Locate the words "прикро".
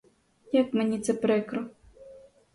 1.13-1.65